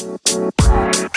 [0.00, 1.09] Bye.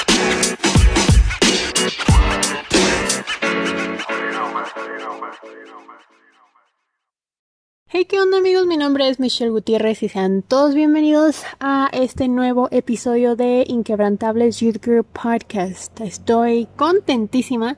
[8.08, 8.68] ¿Qué onda amigos?
[8.68, 14.60] Mi nombre es Michelle Gutiérrez y sean todos bienvenidos a este nuevo episodio de Inquebrantables
[14.60, 16.02] Youth Group Podcast.
[16.02, 17.78] Estoy contentísima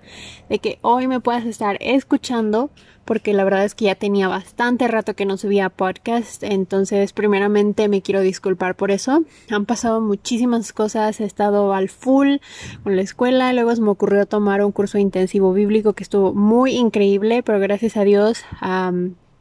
[0.50, 2.72] de que hoy me puedas estar escuchando
[3.04, 7.88] porque la verdad es que ya tenía bastante rato que no subía podcast, entonces primeramente
[7.88, 9.24] me quiero disculpar por eso.
[9.52, 12.38] Han pasado muchísimas cosas, he estado al full
[12.84, 16.72] con la escuela, luego se me ocurrió tomar un curso intensivo bíblico que estuvo muy
[16.72, 18.44] increíble, pero gracias a Dios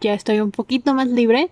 [0.04, 1.50] ya estoy un poquito más libre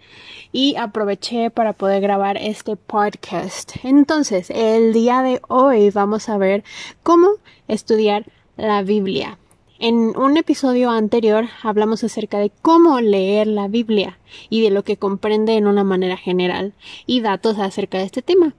[0.52, 3.76] y aproveché para poder grabar este podcast.
[3.82, 6.62] Entonces, el día de hoy vamos a ver
[7.02, 7.28] cómo
[7.66, 8.26] estudiar
[8.58, 9.38] la Biblia.
[9.78, 14.18] En un episodio anterior hablamos acerca de cómo leer la Biblia
[14.50, 16.74] y de lo que comprende en una manera general
[17.06, 18.54] y datos acerca de este tema.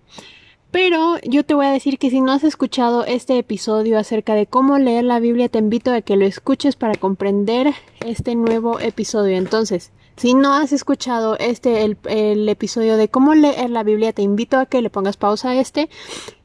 [0.74, 4.48] Pero yo te voy a decir que si no has escuchado este episodio acerca de
[4.48, 9.38] cómo leer la Biblia, te invito a que lo escuches para comprender este nuevo episodio.
[9.38, 14.58] Entonces, si no has escuchado este, el, episodio de cómo leer la Biblia, te invito
[14.58, 15.92] a que le pongas pausa a este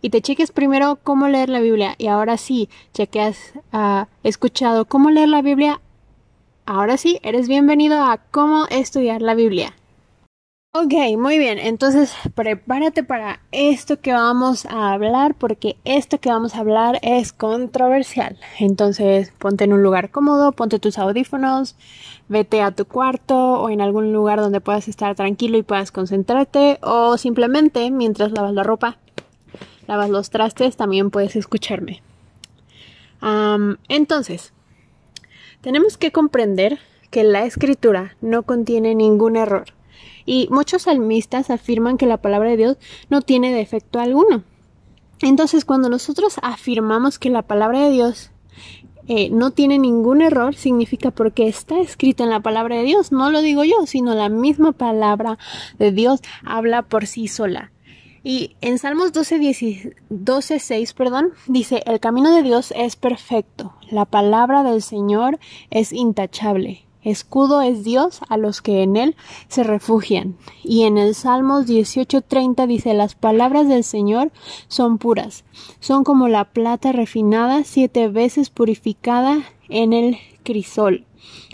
[0.02, 1.94] y te cheques primero cómo leer la Biblia.
[1.96, 5.80] Y ahora sí, ya que has ah, escuchado cómo leer la Biblia,
[6.66, 9.77] ahora sí, eres bienvenido a cómo estudiar la Biblia.
[10.72, 16.54] Ok, muy bien, entonces prepárate para esto que vamos a hablar porque esto que vamos
[16.54, 18.38] a hablar es controversial.
[18.60, 21.74] Entonces ponte en un lugar cómodo, ponte tus audífonos,
[22.28, 26.78] vete a tu cuarto o en algún lugar donde puedas estar tranquilo y puedas concentrarte
[26.82, 28.98] o simplemente mientras lavas la ropa,
[29.86, 32.02] lavas los trastes, también puedes escucharme.
[33.88, 34.52] entonces,
[35.62, 36.78] tenemos que comprender
[37.10, 39.77] que la escritura no contiene ningún error
[40.28, 42.76] y muchos salmistas afirman que la palabra de Dios
[43.08, 44.42] no tiene defecto alguno.
[45.22, 48.30] Entonces, cuando nosotros afirmamos que la palabra de Dios
[49.06, 53.10] eh, no tiene ningún error, significa porque está escrita en la palabra de Dios.
[53.10, 55.38] No lo digo yo, sino la misma palabra
[55.78, 57.72] de Dios habla por sí sola.
[58.22, 64.04] Y en Salmos 12, 12, 6, perdón, dice, el camino de Dios es perfecto, la
[64.04, 65.38] palabra del Señor
[65.70, 66.84] es intachable.
[67.08, 69.16] Escudo es Dios a los que en él
[69.48, 70.36] se refugian.
[70.62, 74.30] Y en el Salmos 18:30 dice, las palabras del Señor
[74.68, 75.44] son puras,
[75.80, 79.38] son como la plata refinada siete veces purificada
[79.70, 81.06] en el crisol.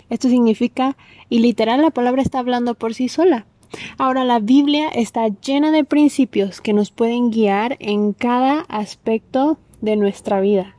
[0.09, 0.97] Esto significa,
[1.29, 3.45] y literal la palabra está hablando por sí sola.
[3.97, 9.95] Ahora la Biblia está llena de principios que nos pueden guiar en cada aspecto de
[9.95, 10.75] nuestra vida.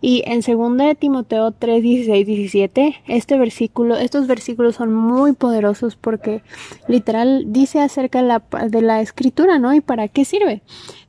[0.00, 5.96] Y en 2 de Timoteo 3, 16, 17, este versículo, estos versículos son muy poderosos
[5.96, 6.42] porque
[6.88, 9.74] literal dice acerca de la, de la escritura, ¿no?
[9.74, 10.62] ¿Y para qué sirve?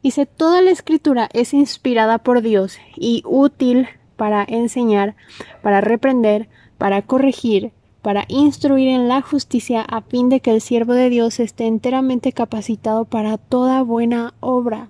[0.03, 5.15] Dice, toda la escritura es inspirada por Dios y útil para enseñar,
[5.61, 10.93] para reprender, para corregir, para instruir en la justicia a fin de que el siervo
[10.93, 14.89] de Dios esté enteramente capacitado para toda buena obra.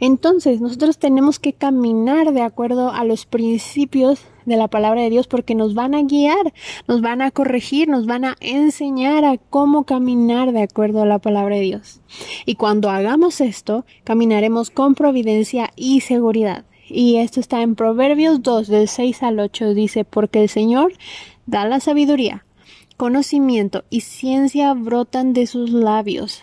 [0.00, 5.26] Entonces, nosotros tenemos que caminar de acuerdo a los principios de la palabra de Dios
[5.26, 6.52] porque nos van a guiar,
[6.86, 11.18] nos van a corregir, nos van a enseñar a cómo caminar de acuerdo a la
[11.18, 12.00] palabra de Dios.
[12.46, 16.64] Y cuando hagamos esto, caminaremos con providencia y seguridad.
[16.88, 20.92] Y esto está en Proverbios 2 del 6 al 8 dice, porque el Señor
[21.46, 22.44] da la sabiduría,
[22.96, 26.42] conocimiento y ciencia brotan de sus labios.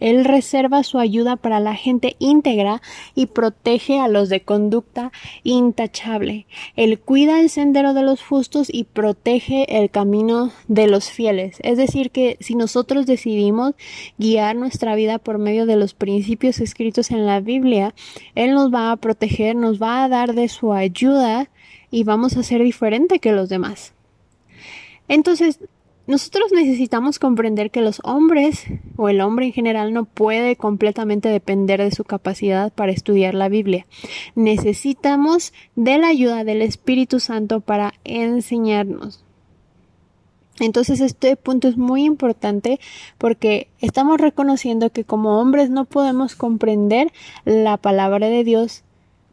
[0.00, 2.82] Él reserva su ayuda para la gente íntegra
[3.14, 5.12] y protege a los de conducta
[5.42, 6.46] intachable.
[6.76, 11.58] Él cuida el sendero de los justos y protege el camino de los fieles.
[11.62, 13.74] Es decir, que si nosotros decidimos
[14.18, 17.94] guiar nuestra vida por medio de los principios escritos en la Biblia,
[18.34, 21.50] Él nos va a proteger, nos va a dar de su ayuda
[21.90, 23.92] y vamos a ser diferente que los demás.
[25.08, 25.60] Entonces,
[26.06, 28.64] nosotros necesitamos comprender que los hombres
[28.96, 33.48] o el hombre en general no puede completamente depender de su capacidad para estudiar la
[33.48, 33.86] Biblia.
[34.34, 39.24] Necesitamos de la ayuda del Espíritu Santo para enseñarnos.
[40.60, 42.78] Entonces este punto es muy importante
[43.18, 47.12] porque estamos reconociendo que como hombres no podemos comprender
[47.44, 48.83] la palabra de Dios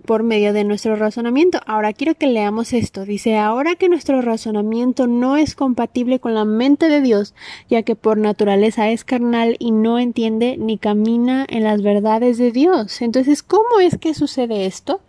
[0.06, 1.60] por medio de nuestro razonamiento.
[1.66, 3.06] Ahora quiero que leamos esto.
[3.06, 7.34] Dice, ahora que nuestro razonamiento no es compatible con la mente de Dios,
[7.70, 12.52] ya que por naturaleza es carnal y no entiende ni camina en las verdades de
[12.52, 13.02] Dios.
[13.02, 15.02] Entonces, ¿cómo es que sucede esto?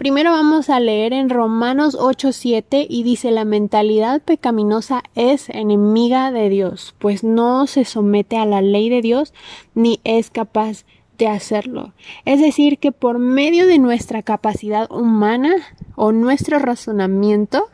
[0.00, 6.48] Primero vamos a leer en Romanos 8:7 y dice la mentalidad pecaminosa es enemiga de
[6.48, 9.34] Dios, pues no se somete a la ley de Dios
[9.74, 11.92] ni es capaz de hacerlo.
[12.24, 15.54] Es decir, que por medio de nuestra capacidad humana
[15.96, 17.68] o nuestro razonamiento,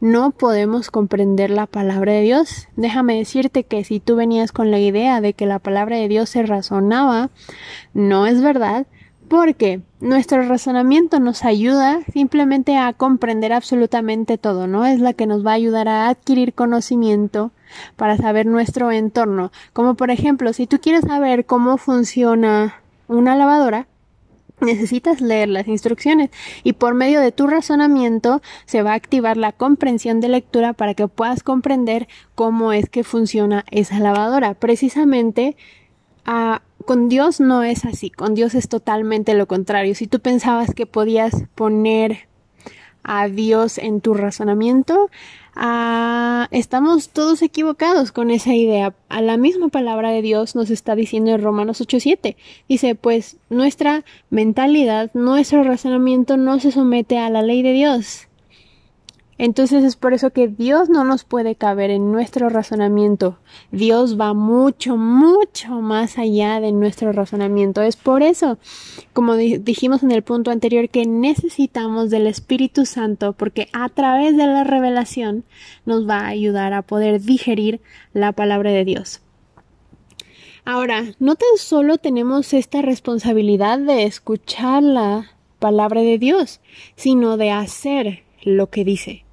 [0.00, 2.68] no podemos comprender la palabra de Dios.
[2.76, 6.28] Déjame decirte que si tú venías con la idea de que la palabra de Dios
[6.28, 7.30] se razonaba,
[7.94, 8.86] no es verdad,
[9.28, 14.86] porque nuestro razonamiento nos ayuda simplemente a comprender absolutamente todo, ¿no?
[14.86, 17.50] Es la que nos va a ayudar a adquirir conocimiento
[17.96, 19.52] para saber nuestro entorno.
[19.72, 23.86] Como por ejemplo, si tú quieres saber cómo funciona una lavadora,
[24.60, 26.30] necesitas leer las instrucciones
[26.64, 30.94] y por medio de tu razonamiento se va a activar la comprensión de lectura para
[30.94, 34.54] que puedas comprender cómo es que funciona esa lavadora.
[34.54, 35.56] Precisamente
[36.24, 39.94] ah, con Dios no es así, con Dios es totalmente lo contrario.
[39.94, 42.28] Si tú pensabas que podías poner
[43.06, 45.08] a Dios en tu razonamiento,
[45.58, 48.94] Ah, estamos todos equivocados con esa idea.
[49.08, 52.36] A la misma palabra de Dios nos está diciendo en Romanos 8:7.
[52.68, 58.28] Dice, pues nuestra mentalidad, nuestro razonamiento no se somete a la ley de Dios.
[59.38, 63.38] Entonces es por eso que Dios no nos puede caber en nuestro razonamiento.
[63.70, 67.82] Dios va mucho, mucho más allá de nuestro razonamiento.
[67.82, 68.58] Es por eso,
[69.12, 74.46] como dijimos en el punto anterior, que necesitamos del Espíritu Santo porque a través de
[74.46, 75.44] la revelación
[75.84, 77.82] nos va a ayudar a poder digerir
[78.14, 79.20] la palabra de Dios.
[80.64, 86.60] Ahora, no tan solo tenemos esta responsabilidad de escuchar la palabra de Dios,
[86.96, 89.25] sino de hacer lo que dice.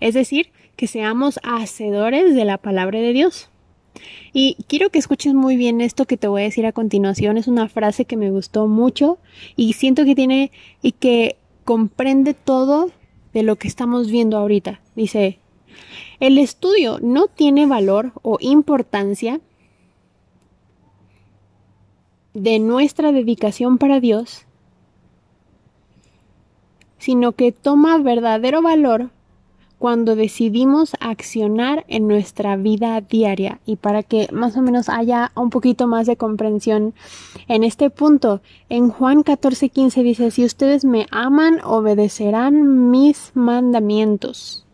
[0.00, 3.50] Es decir, que seamos hacedores de la palabra de Dios.
[4.32, 7.36] Y quiero que escuches muy bien esto que te voy a decir a continuación.
[7.36, 9.18] Es una frase que me gustó mucho
[9.56, 10.52] y siento que tiene
[10.82, 12.90] y que comprende todo
[13.32, 14.80] de lo que estamos viendo ahorita.
[14.94, 15.38] Dice,
[16.20, 19.40] el estudio no tiene valor o importancia
[22.34, 24.46] de nuestra dedicación para Dios,
[26.98, 29.10] sino que toma verdadero valor
[29.80, 33.58] cuando decidimos accionar en nuestra vida diaria.
[33.66, 36.94] Y para que más o menos haya un poquito más de comprensión
[37.48, 44.66] en este punto en Juan 14:15 dice si ustedes me aman obedecerán mis mandamientos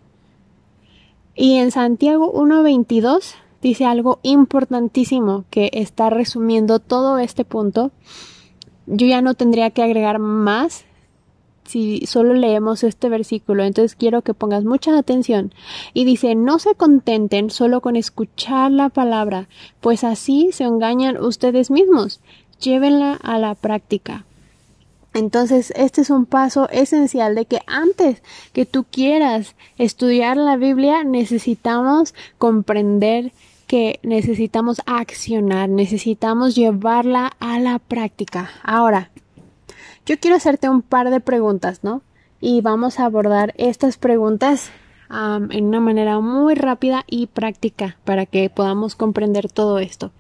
[1.37, 7.93] y en Santiago 1:22 dice algo importantísimo que está resumiendo todo este punto.
[8.87, 10.85] Yo ya no tendría que agregar más
[11.67, 15.53] si solo leemos este versículo, entonces quiero que pongas mucha atención.
[15.95, 19.49] Y dice, no se contenten solo con escuchar la palabra,
[19.81, 22.21] pues así se engañan ustedes mismos.
[22.61, 24.25] Llévenla a la práctica.
[25.17, 28.23] Entonces, este es un paso esencial de que antes
[28.53, 33.33] que tú quieras estudiar la Biblia, necesitamos comprender
[33.67, 38.51] que necesitamos accionar, necesitamos llevarla a la práctica.
[38.63, 39.11] Ahora,
[40.07, 42.03] yo quiero hacerte un par de preguntas, ¿no?
[42.41, 44.71] Y vamos a abordar estas preguntas
[45.11, 50.13] en una manera muy rápida y práctica para que podamos comprender todo esto.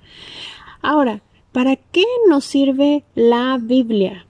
[0.83, 1.23] Ahora,
[1.53, 4.27] ¿para qué nos sirve la Biblia?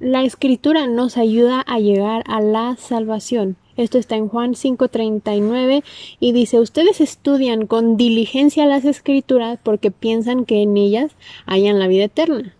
[0.00, 3.56] La escritura nos ayuda a llegar a la salvación.
[3.76, 5.84] Esto está en Juan 5:39
[6.20, 11.12] y dice, ustedes estudian con diligencia las escrituras porque piensan que en ellas
[11.46, 12.54] hayan la vida eterna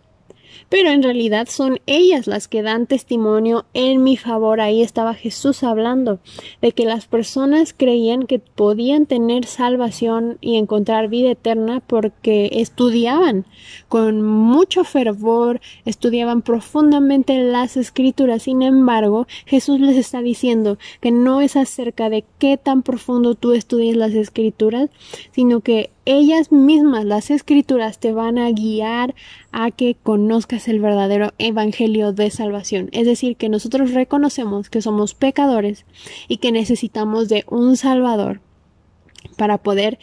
[0.69, 4.61] pero en realidad son ellas las que dan testimonio en mi favor.
[4.61, 6.21] Ahí estaba Jesús hablando
[6.61, 13.47] de que las personas creían que podían tener salvación y encontrar vida eterna porque estudiaban
[13.89, 18.43] con mucho fervor, estudiaban profundamente las escrituras.
[18.43, 23.53] Sin embargo, Jesús les está diciendo que no es acerca de qué tan profundo tú
[23.53, 24.91] estudies las escrituras,
[25.33, 29.15] sino que ellas mismas, las escrituras, te van a guiar
[29.53, 32.89] a que conozcas el verdadero evangelio de salvación.
[32.93, 35.85] Es decir, que nosotros reconocemos que somos pecadores
[36.27, 38.41] y que necesitamos de un Salvador
[39.37, 39.99] para poder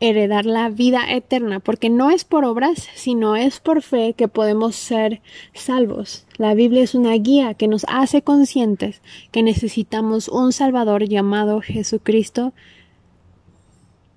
[0.00, 4.74] heredar la vida eterna, porque no es por obras, sino es por fe que podemos
[4.74, 5.20] ser
[5.54, 6.26] salvos.
[6.38, 12.52] La Biblia es una guía que nos hace conscientes que necesitamos un Salvador llamado Jesucristo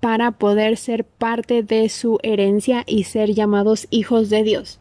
[0.04, 4.78] para poder ser parte de su herencia y ser llamados hijos de Dios.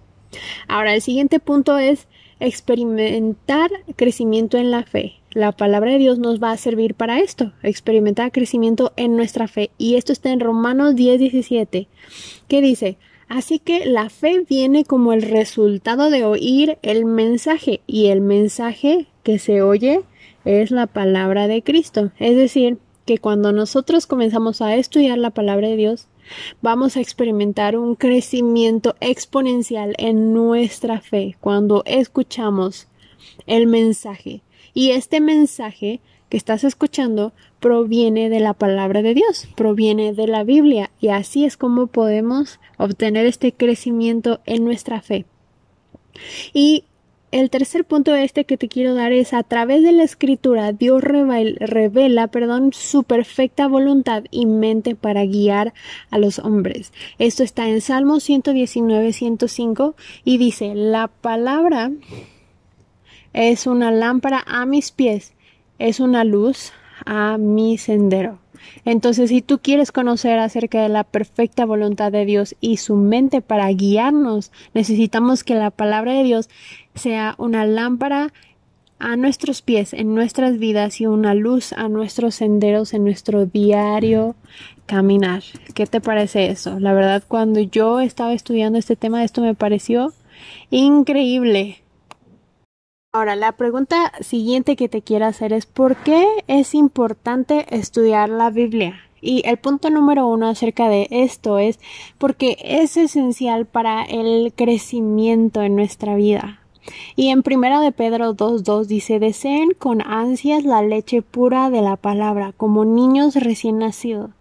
[0.68, 2.10] Ahora, el siguiente punto es
[2.42, 5.13] experimentar crecimiento en la fe.
[5.32, 9.72] La palabra de Dios nos va a servir para esto, experimentar crecimiento en nuestra fe.
[9.77, 11.88] Y esto está en Romanos 10, 17,
[12.50, 12.98] que dice,
[13.30, 19.08] Así que la fe viene como el resultado de oír el mensaje y el mensaje
[19.24, 20.01] que se oye
[20.44, 22.12] es la palabra de Cristo.
[22.20, 26.08] Es decir, que cuando nosotros comenzamos a estudiar la palabra de Dios,
[26.62, 32.88] Vamos a experimentar un crecimiento exponencial en nuestra fe cuando escuchamos
[33.46, 34.42] el mensaje.
[34.74, 40.44] Y este mensaje que estás escuchando proviene de la palabra de Dios, proviene de la
[40.44, 45.26] Biblia y así es como podemos obtener este crecimiento en nuestra fe.
[46.54, 46.86] Y
[47.34, 51.02] el tercer punto este que te quiero dar es a través de la escritura Dios
[51.04, 55.74] revela, perdón, su perfecta voluntad y mente para guiar
[56.12, 56.94] a los hombres.
[57.18, 61.92] Esto está en Salmo 119, 105 y dice, la palabra
[63.34, 65.34] es una lámpara a mis pies,
[65.80, 66.72] es una luz
[67.04, 68.43] a mi sendero.
[68.86, 73.41] Entonces, si tú quieres conocer acerca de la perfecta voluntad de Dios y su mente
[73.41, 76.50] para guiarnos, necesitamos que la palabra de Dios
[76.96, 78.32] sea una lámpara
[79.00, 84.36] a nuestros pies en nuestras vidas y una luz a nuestros senderos en nuestro diario
[84.86, 85.43] caminar.
[85.74, 86.79] ¿Qué te parece eso?
[86.79, 90.13] La verdad, cuando yo estaba estudiando este tema, esto me pareció
[90.72, 91.83] increíble.
[93.15, 98.50] Ahora, la pregunta siguiente que te quiero hacer es ¿por qué es importante estudiar la
[98.50, 99.01] Biblia?
[99.22, 101.79] Y el punto número uno acerca de esto es
[102.17, 106.60] porque es esencial para el crecimiento en nuestra vida.
[107.15, 111.98] Y en primera de Pedro 2.2 dice deseen con ansias la leche pura de la
[111.98, 114.32] palabra, como niños recién nacidos.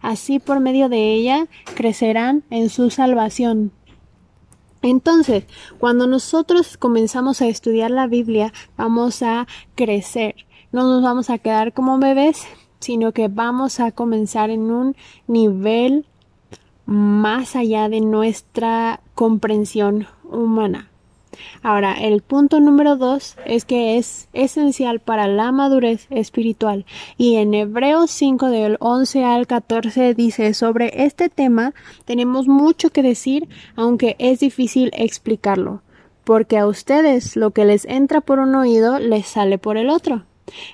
[0.00, 3.72] Así por medio de ella crecerán en su salvación
[4.82, 5.44] entonces,
[5.78, 10.34] cuando nosotros comenzamos a estudiar la Biblia, vamos a crecer.
[10.72, 12.44] No nos vamos a quedar como bebés,
[12.80, 14.96] sino que vamos a comenzar en un
[15.26, 16.06] nivel
[16.84, 20.91] más allá de nuestra comprensión humana.
[21.62, 26.84] Ahora, el punto número dos es que es esencial para la madurez espiritual.
[27.16, 31.74] Y en Hebreos 5 del 11 al 14 dice sobre este tema
[32.04, 35.82] tenemos mucho que decir, aunque es difícil explicarlo,
[36.24, 40.24] porque a ustedes lo que les entra por un oído les sale por el otro.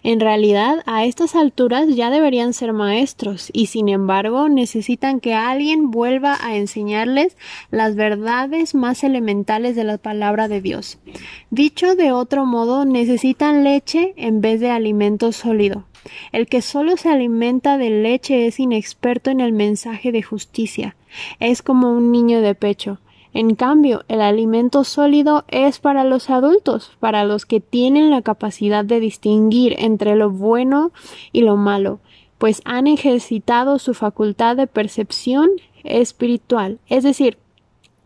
[0.03, 5.91] En realidad, a estas alturas ya deberían ser maestros y sin embargo necesitan que alguien
[5.91, 7.37] vuelva a enseñarles
[7.71, 10.99] las verdades más elementales de la palabra de Dios.
[11.51, 15.85] Dicho de otro modo, necesitan leche en vez de alimento sólido.
[16.33, 20.97] El que solo se alimenta de leche es inexperto en el mensaje de justicia.
[21.41, 22.99] Es como un niño de pecho.
[23.39, 28.85] En cambio, el alimento sólido es para los adultos, para los que tienen la capacidad
[28.85, 30.91] de distinguir entre lo bueno
[31.31, 32.01] y lo malo,
[32.39, 35.51] pues han ejercitado su facultad de percepción
[35.85, 37.39] espiritual, es decir,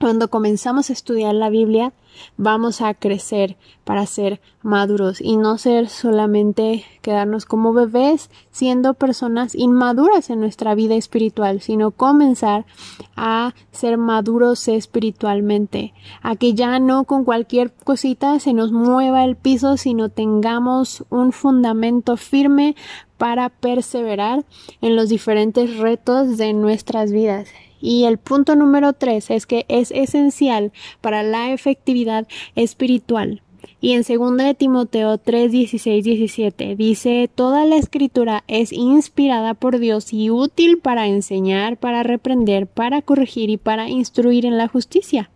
[0.02, 1.92] cuando comenzamos a estudiar la Biblia,
[2.36, 9.54] vamos a crecer para ser maduros y no ser solamente quedarnos como bebés siendo personas
[9.54, 12.66] inmaduras en nuestra vida espiritual, sino comenzar
[13.14, 19.36] a ser maduros espiritualmente, a que ya no con cualquier cosita se nos mueva el
[19.36, 22.74] piso, sino tengamos un fundamento firme
[23.18, 24.44] para perseverar
[24.80, 27.50] en los diferentes retos de nuestras vidas
[27.82, 30.72] y el punto número tres es que es esencial
[31.02, 33.42] para la efectividad espiritual.
[33.80, 39.80] Y en 2 de Timoteo 3, 16, 17 dice, toda la escritura es inspirada por
[39.80, 45.30] Dios y útil para enseñar, para reprender, para corregir y para instruir en la justicia,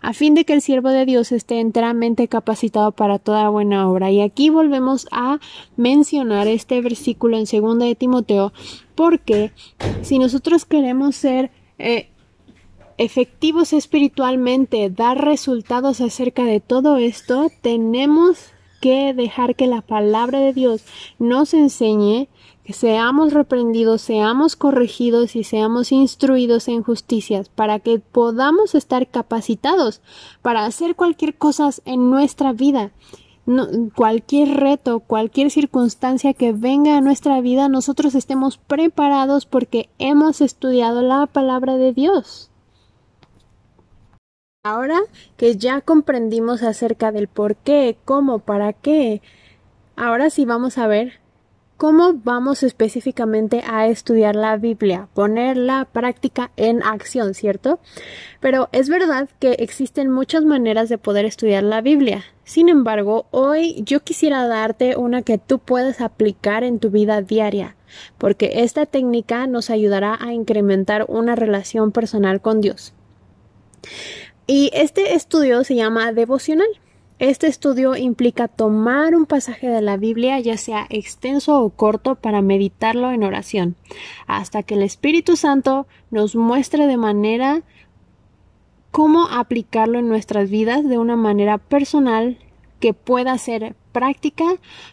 [0.00, 4.10] a fin de que el siervo de Dios esté enteramente capacitado para toda buena obra.
[4.10, 5.38] Y aquí volvemos a
[5.76, 8.54] mencionar este versículo en 2 de Timoteo,
[8.94, 9.52] porque
[10.00, 12.08] si nosotros queremos ser eh,
[12.98, 20.52] efectivos espiritualmente, dar resultados acerca de todo esto, tenemos que dejar que la palabra de
[20.52, 20.84] Dios
[21.18, 22.28] nos enseñe,
[22.64, 30.00] que seamos reprendidos, seamos corregidos y seamos instruidos en justicias para que podamos estar capacitados
[30.42, 32.92] para hacer cualquier cosa en nuestra vida
[33.94, 41.02] cualquier reto, cualquier circunstancia que venga a nuestra vida, nosotros estemos preparados porque hemos estudiado
[41.02, 42.50] la palabra de Dios.
[44.62, 45.00] Ahora
[45.36, 49.22] que ya comprendimos acerca del por qué, cómo, para qué,
[49.96, 51.20] ahora sí vamos a ver
[51.80, 57.80] cómo vamos específicamente a estudiar la Biblia, poner la práctica en acción, ¿cierto?
[58.38, 62.22] Pero es verdad que existen muchas maneras de poder estudiar la Biblia.
[62.44, 67.76] Sin embargo, hoy yo quisiera darte una que tú puedas aplicar en tu vida diaria,
[68.18, 72.92] porque esta técnica nos ayudará a incrementar una relación personal con Dios.
[74.46, 76.68] Y este estudio se llama devocional.
[77.20, 82.40] Este estudio implica tomar un pasaje de la Biblia, ya sea extenso o corto, para
[82.40, 83.76] meditarlo en oración,
[84.26, 87.62] hasta que el Espíritu Santo nos muestre de manera
[88.90, 92.38] cómo aplicarlo en nuestras vidas de una manera personal
[92.80, 94.46] que pueda ser práctica,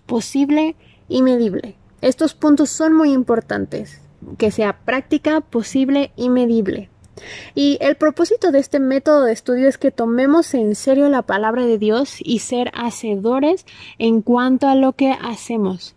[0.05, 0.75] posible
[1.07, 1.75] y medible.
[2.01, 4.01] Estos puntos son muy importantes,
[4.37, 6.89] que sea práctica, posible y medible.
[7.55, 11.65] Y el propósito de este método de estudio es que tomemos en serio la palabra
[11.65, 13.65] de Dios y ser hacedores
[13.97, 15.95] en cuanto a lo que hacemos.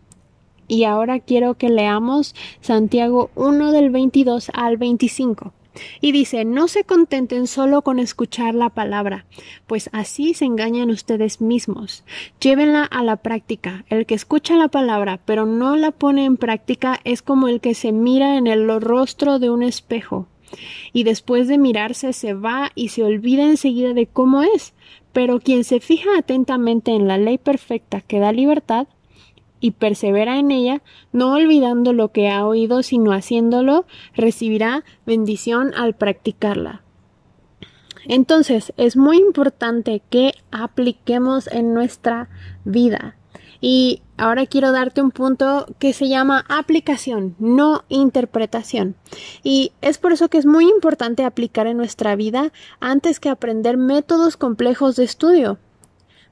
[0.69, 5.53] Y ahora quiero que leamos Santiago 1 del 22 al 25.
[6.00, 9.27] Y dice, no se contenten solo con escuchar la palabra,
[9.67, 12.05] pues así se engañan ustedes mismos.
[12.41, 13.85] Llévenla a la práctica.
[13.89, 17.75] El que escucha la palabra pero no la pone en práctica es como el que
[17.75, 20.29] se mira en el rostro de un espejo.
[20.92, 24.75] Y después de mirarse se va y se olvida enseguida de cómo es.
[25.12, 28.87] Pero quien se fija atentamente en la ley perfecta que da libertad,
[29.61, 35.95] y persevera en ella, no olvidando lo que ha oído, sino haciéndolo, recibirá bendición al
[35.95, 36.83] practicarla.
[38.07, 42.30] Entonces, es muy importante que apliquemos en nuestra
[42.64, 43.16] vida.
[43.61, 48.97] Y ahora quiero darte un punto que se llama aplicación, no interpretación.
[49.43, 53.76] Y es por eso que es muy importante aplicar en nuestra vida antes que aprender
[53.76, 55.59] métodos complejos de estudio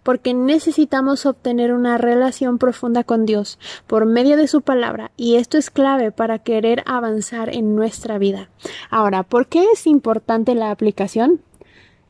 [0.09, 5.59] porque necesitamos obtener una relación profunda con Dios por medio de su palabra y esto
[5.59, 8.49] es clave para querer avanzar en nuestra vida.
[8.89, 11.43] Ahora, ¿por qué es importante la aplicación?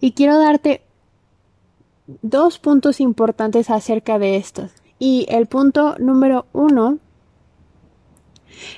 [0.01, 0.83] Y quiero darte
[2.23, 4.71] dos puntos importantes acerca de estos.
[4.99, 6.99] Y el punto número uno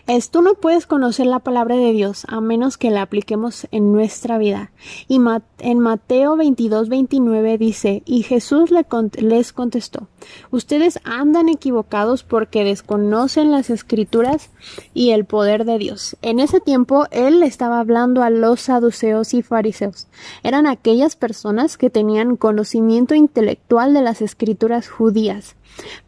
[0.07, 3.93] es tú no puedes conocer la palabra de Dios a menos que la apliquemos en
[3.93, 4.73] nuestra vida.
[5.09, 5.21] Y
[5.59, 10.09] en Mateo 22, 29 dice, y Jesús les contestó,
[10.51, 14.51] ustedes andan equivocados porque desconocen las escrituras
[14.95, 16.17] y el poder de Dios.
[16.23, 20.09] En ese tiempo él estaba hablando a los saduceos y fariseos.
[20.43, 25.57] Eran aquellas personas que tenían conocimiento intelectual de las escrituras judías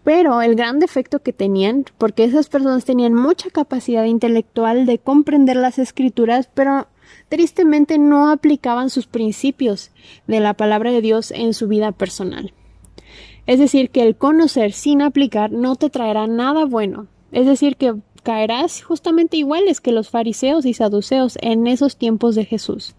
[0.05, 5.57] pero el gran defecto que tenían, porque esas personas tenían mucha capacidad intelectual de comprender
[5.57, 6.89] las escrituras, pero
[7.29, 9.91] tristemente no aplicaban sus principios
[10.27, 12.53] de la palabra de Dios en su vida personal.
[13.47, 17.09] Es decir, que el conocer sin aplicar no te traerá nada bueno.
[17.33, 22.45] Es decir, que caerás justamente iguales que los fariseos y saduceos en esos tiempos de
[22.45, 22.95] Jesús.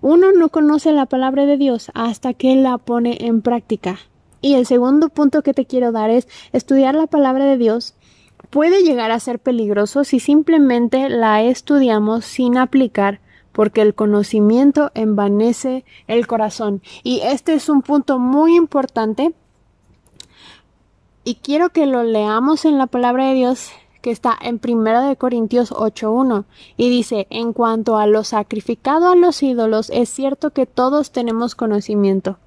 [0.00, 3.98] Uno no conoce la palabra de Dios hasta que la pone en práctica.
[4.40, 7.94] Y el segundo punto que te quiero dar es estudiar la palabra de Dios.
[8.50, 13.20] Puede llegar a ser peligroso si simplemente la estudiamos sin aplicar
[13.58, 16.80] porque el conocimiento envanece el corazón.
[17.02, 19.34] Y este es un punto muy importante.
[21.24, 23.72] Y quiero que lo leamos en la palabra de Dios
[24.08, 26.46] que está en Primera de Corintios 8.1
[26.78, 31.54] y dice, en cuanto a lo sacrificado a los ídolos, es cierto que todos tenemos
[31.54, 32.38] conocimiento.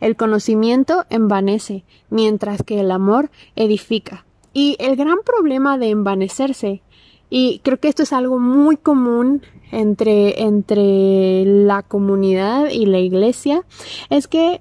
[0.00, 4.26] El conocimiento envanece, mientras que el amor edifica.
[4.52, 6.82] Y el gran problema de envanecerse,
[7.30, 9.40] y creo que esto es algo muy común
[9.72, 13.62] entre, entre la comunidad y la iglesia,
[14.10, 14.60] es que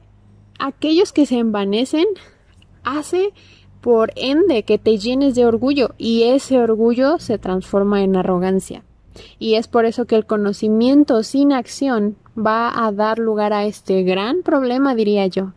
[0.58, 2.06] aquellos que se envanecen
[2.86, 3.34] hace
[3.86, 8.84] por ende que te llenes de orgullo y ese orgullo se transforma en arrogancia.
[9.38, 14.02] Y es por eso que el conocimiento sin acción va a dar lugar a este
[14.02, 15.54] gran problema, diría yo.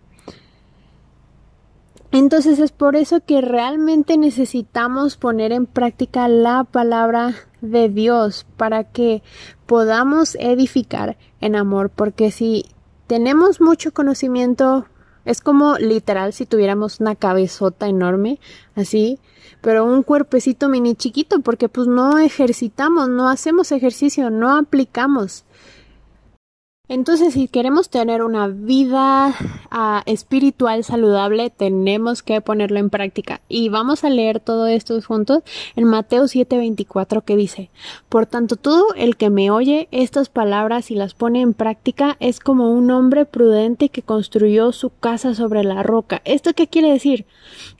[2.13, 8.85] Entonces es por eso que realmente necesitamos poner en práctica la palabra de Dios para
[8.85, 9.23] que
[9.65, 12.67] podamos edificar en amor, porque si
[13.07, 14.85] tenemos mucho conocimiento,
[15.29, 18.41] es como literal si tuviéramos una cabezota enorme,
[18.75, 19.19] así,
[19.61, 25.45] pero un cuerpecito mini chiquito, porque pues no ejercitamos, no hacemos ejercicio, no aplicamos.
[26.91, 29.35] Entonces, si queremos tener una vida
[29.71, 33.43] ah, espiritual saludable, tenemos que ponerlo en práctica.
[33.47, 35.43] Y vamos a leer todo esto juntos
[35.77, 37.71] en Mateo 7:24 que dice,
[38.09, 42.41] Por tanto, todo el que me oye estas palabras y las pone en práctica es
[42.41, 46.23] como un hombre prudente que construyó su casa sobre la roca.
[46.25, 47.27] ¿Esto qué quiere decir?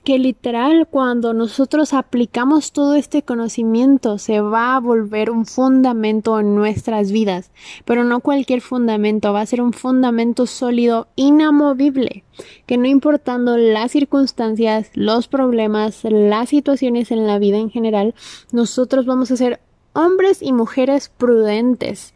[0.03, 6.53] Que literal cuando nosotros aplicamos todo este conocimiento se va a volver un fundamento en
[6.53, 7.49] nuestras vidas,
[7.85, 8.98] pero no cualquier fundamento
[9.33, 12.23] va a ser un fundamento sólido, inamovible,
[12.65, 18.13] que no importando las circunstancias, los problemas, las situaciones en la vida en general,
[18.51, 19.59] nosotros vamos a ser
[19.93, 22.13] hombres y mujeres prudentes.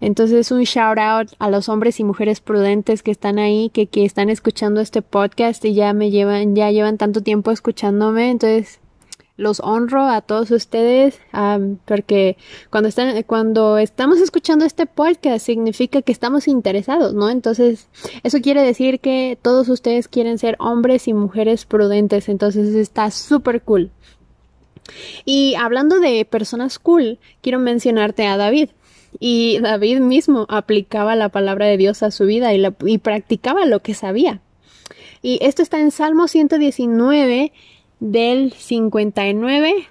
[0.00, 4.04] Entonces un shout out a los hombres y mujeres prudentes que están ahí, que, que
[4.04, 8.30] están escuchando este podcast y ya me llevan, ya llevan tanto tiempo escuchándome.
[8.30, 8.80] Entonces
[9.36, 11.18] los honro a todos ustedes
[11.86, 12.36] porque
[12.70, 17.88] cuando están cuando estamos escuchando este podcast significa que estamos interesados no entonces
[18.22, 23.62] eso quiere decir que todos ustedes quieren ser hombres y mujeres prudentes entonces está súper
[23.62, 23.90] cool.
[25.24, 28.70] Y hablando de personas cool quiero mencionarte a David.
[29.20, 33.80] Y David mismo aplicaba la palabra de Dios a su vida y, y practicaba lo
[33.80, 34.40] que sabía.
[35.22, 37.52] Y esto está en Salmo 119
[38.04, 39.88] del 59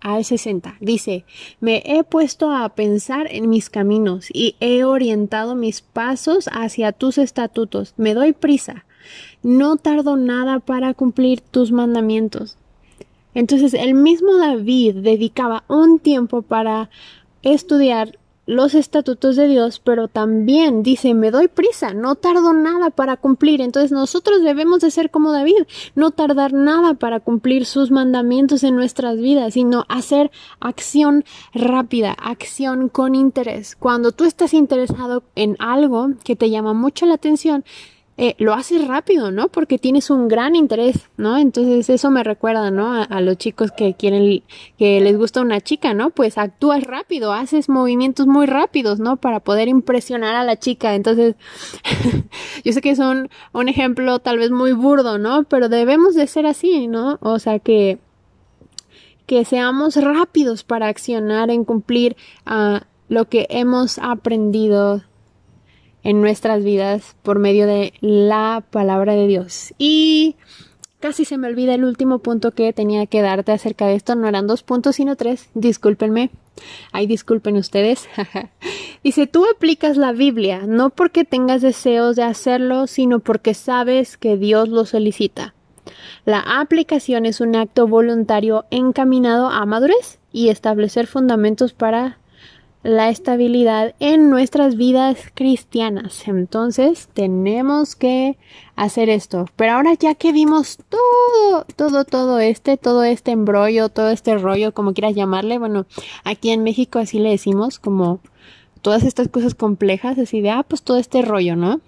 [0.00, 0.76] al 60.
[0.80, 1.26] Dice,
[1.60, 7.18] me he puesto a pensar en mis caminos y he orientado mis pasos hacia tus
[7.18, 7.92] estatutos.
[7.98, 8.86] Me doy prisa.
[9.42, 12.56] No tardo nada para cumplir tus mandamientos.
[13.34, 16.88] Entonces el mismo David dedicaba un tiempo para
[17.42, 18.18] estudiar
[18.50, 23.60] los estatutos de Dios, pero también dice, me doy prisa, no tardo nada para cumplir.
[23.60, 28.74] Entonces nosotros debemos de ser como David, no tardar nada para cumplir sus mandamientos en
[28.74, 33.76] nuestras vidas, sino hacer acción rápida, acción con interés.
[33.76, 37.64] Cuando tú estás interesado en algo que te llama mucho la atención,
[38.22, 39.48] eh, lo haces rápido, ¿no?
[39.48, 41.38] Porque tienes un gran interés, ¿no?
[41.38, 42.92] Entonces eso me recuerda, ¿no?
[42.92, 44.42] A, los chicos que quieren,
[44.76, 46.10] que les gusta una chica, ¿no?
[46.10, 49.16] Pues actúas rápido, haces movimientos muy rápidos, ¿no?
[49.16, 50.94] Para poder impresionar a la chica.
[50.94, 51.34] Entonces,
[52.62, 53.30] yo sé que es un,
[53.68, 55.44] ejemplo tal vez muy burdo, ¿no?
[55.44, 57.18] Pero debemos de ser así, ¿no?
[57.22, 58.00] O sea que
[59.24, 65.04] que seamos rápidos para accionar en cumplir uh, lo que hemos aprendido
[66.02, 69.74] en nuestras vidas por medio de la palabra de Dios.
[69.78, 70.36] Y
[71.00, 74.14] casi se me olvida el último punto que tenía que darte acerca de esto.
[74.14, 75.48] No eran dos puntos, sino tres.
[75.54, 76.30] Discúlpenme.
[76.92, 78.08] Ay, disculpen ustedes.
[79.02, 84.36] Dice, tú aplicas la Biblia no porque tengas deseos de hacerlo, sino porque sabes que
[84.36, 85.54] Dios lo solicita.
[86.24, 92.18] La aplicación es un acto voluntario encaminado a madurez y establecer fundamentos para
[92.82, 96.26] la estabilidad en nuestras vidas cristianas.
[96.26, 98.38] Entonces tenemos que
[98.76, 99.46] hacer esto.
[99.56, 104.72] Pero ahora ya que vimos todo, todo, todo este, todo este embrollo, todo este rollo,
[104.72, 105.86] como quieras llamarle, bueno,
[106.24, 108.20] aquí en México así le decimos como
[108.82, 111.80] todas estas cosas complejas, así de, ah, pues todo este rollo, ¿no?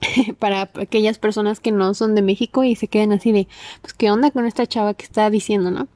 [0.38, 3.46] para aquellas personas que no son de México y se queden así de,
[3.80, 5.88] pues, ¿qué onda con esta chava que está diciendo, no?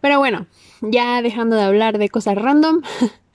[0.00, 0.46] Pero bueno,
[0.80, 2.82] ya dejando de hablar de cosas random,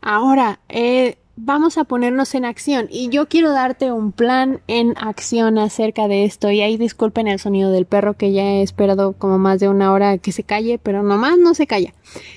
[0.00, 5.58] ahora eh, vamos a ponernos en acción y yo quiero darte un plan en acción
[5.58, 9.38] acerca de esto y ahí disculpen el sonido del perro que ya he esperado como
[9.38, 11.94] más de una hora que se calle, pero nomás no se calla.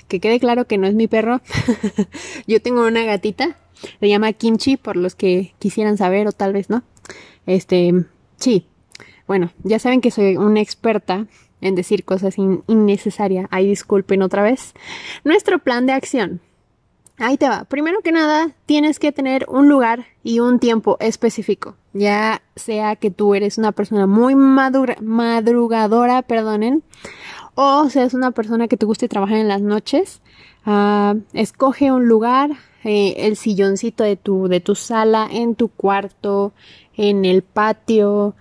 [0.07, 1.41] Que quede claro que no es mi perro.
[2.47, 3.57] yo tengo una gatita,
[3.99, 6.83] se llama Kimchi por los que quisieran saber o tal vez no.
[7.45, 7.93] Este,
[8.37, 8.67] sí.
[9.27, 11.27] Bueno, ya saben que soy una experta
[11.61, 13.47] en decir cosas innecesarias.
[13.49, 14.73] Ahí disculpen otra vez.
[15.23, 16.41] Nuestro plan de acción.
[17.17, 17.63] Ahí te va.
[17.63, 21.75] Primero que nada, tienes que tener un lugar y un tiempo específico.
[21.93, 26.83] Ya sea que tú eres una persona muy madrugadora, perdonen,
[27.53, 30.21] o seas una persona que te guste trabajar en las noches.
[30.65, 32.51] Uh, escoge un lugar,
[32.83, 36.51] eh, el silloncito de tu, de tu sala, en tu cuarto,
[36.97, 38.35] en el patio,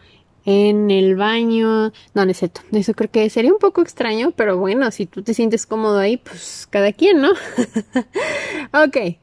[0.44, 1.92] en el baño.
[2.14, 2.42] No, no es.
[2.42, 6.16] Eso creo que sería un poco extraño, pero bueno, si tú te sientes cómodo ahí,
[6.16, 7.30] pues cada quien, ¿no?
[8.72, 9.18] ok.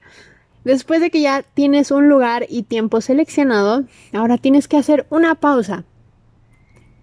[0.64, 5.36] Después de que ya tienes un lugar y tiempo seleccionado, ahora tienes que hacer una
[5.36, 5.86] pausa.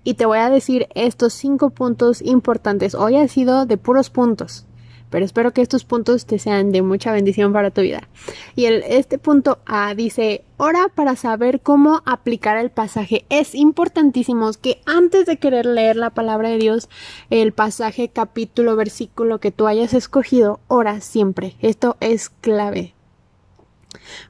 [0.05, 2.95] Y te voy a decir estos cinco puntos importantes.
[2.95, 4.68] Hoy ha sido de puros puntos
[5.11, 8.09] pero espero que estos puntos te sean de mucha bendición para tu vida.
[8.57, 13.25] Y el, este punto A dice, ora para saber cómo aplicar el pasaje.
[13.29, 16.89] Es importantísimo que antes de querer leer la palabra de Dios,
[17.31, 21.57] el pasaje, capítulo, versículo que tú hayas escogido, ora siempre.
[21.61, 22.95] Esto es clave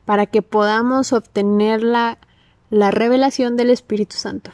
[0.04, 2.18] para que podamos obtener la,
[2.70, 4.52] la revelación del Espíritu Santo.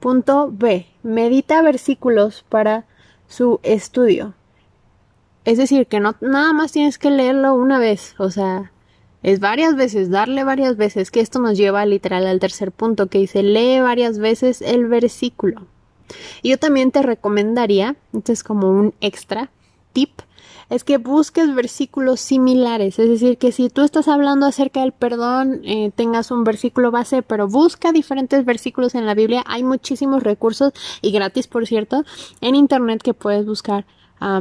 [0.00, 0.86] Punto B.
[1.02, 2.84] Medita versículos para
[3.26, 4.34] su estudio.
[5.44, 8.72] Es decir, que no nada más tienes que leerlo una vez, o sea,
[9.22, 13.18] es varias veces, darle varias veces, que esto nos lleva literal al tercer punto que
[13.18, 15.66] dice lee varias veces el versículo.
[16.42, 19.50] Y yo también te recomendaría, esto es como un extra
[19.92, 20.20] tip,
[20.70, 25.60] es que busques versículos similares, es decir, que si tú estás hablando acerca del perdón,
[25.64, 30.72] eh, tengas un versículo base, pero busca diferentes versículos en la Biblia, hay muchísimos recursos
[31.02, 32.04] y gratis, por cierto,
[32.40, 33.86] en internet que puedes buscar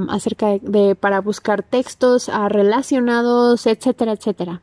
[0.10, 4.62] acerca de, para buscar textos relacionados, etcétera, etcétera.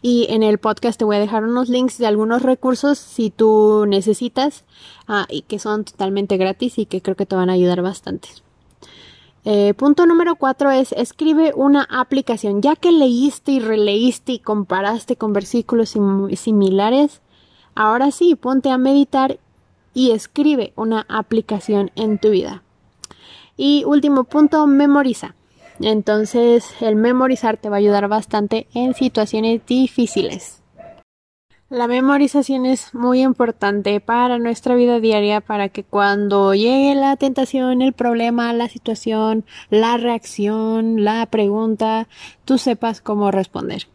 [0.00, 3.84] Y en el podcast te voy a dejar unos links de algunos recursos si tú
[3.86, 4.64] necesitas
[5.08, 8.28] ah, y que son totalmente gratis y que creo que te van a ayudar bastante.
[9.44, 12.62] Eh, punto número cuatro es escribe una aplicación.
[12.62, 15.96] Ya que leíste y releíste y comparaste con versículos
[16.36, 17.20] similares,
[17.74, 19.38] ahora sí, ponte a meditar
[19.94, 22.62] y escribe una aplicación en tu vida.
[23.56, 25.34] Y último punto, memoriza.
[25.80, 30.62] Entonces, el memorizar te va a ayudar bastante en situaciones difíciles.
[31.72, 37.80] La memorización es muy importante para nuestra vida diaria para que cuando llegue la tentación,
[37.80, 42.08] el problema, la situación, la reacción, la pregunta,
[42.44, 43.86] tú sepas cómo responder.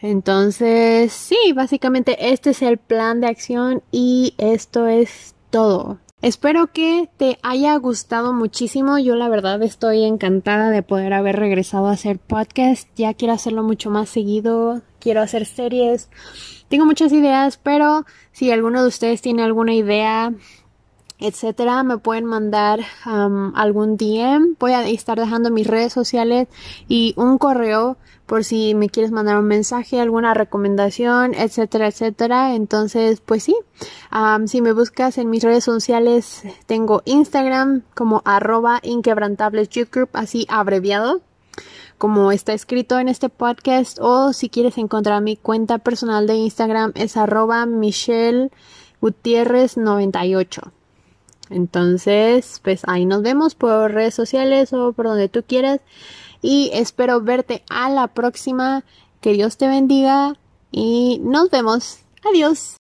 [0.00, 6.00] Entonces, sí, básicamente este es el plan de acción y esto es todo.
[6.22, 8.98] Espero que te haya gustado muchísimo.
[8.98, 12.88] Yo la verdad estoy encantada de poder haber regresado a hacer podcast.
[12.96, 14.82] Ya quiero hacerlo mucho más seguido.
[14.98, 16.08] Quiero hacer series
[16.68, 20.34] tengo muchas ideas, pero si alguno de ustedes tiene alguna idea,
[21.18, 24.56] etcétera, me pueden mandar um, algún DM.
[24.58, 26.48] Voy a estar dejando mis redes sociales
[26.88, 32.54] y un correo por si me quieres mandar un mensaje, alguna recomendación, etcétera, etcétera.
[32.54, 33.56] Entonces, pues sí,
[34.12, 40.46] um, si me buscas en mis redes sociales, tengo Instagram como arroba inquebrantables Group, así
[40.48, 41.22] abreviado
[41.98, 46.92] como está escrito en este podcast o si quieres encontrar mi cuenta personal de Instagram
[46.94, 48.50] es arroba Michelle
[49.00, 50.72] Gutiérrez 98.
[51.50, 55.80] Entonces, pues ahí nos vemos por redes sociales o por donde tú quieras
[56.42, 58.84] y espero verte a la próxima.
[59.20, 60.34] Que Dios te bendiga
[60.70, 61.98] y nos vemos.
[62.28, 62.76] Adiós.